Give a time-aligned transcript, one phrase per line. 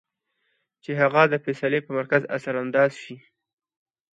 [0.83, 3.15] چې هغه د فېصلې پۀ مرکز اثر انداز شي-